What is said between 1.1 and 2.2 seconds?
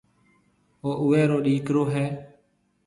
رو ڏِيڪرو هيَ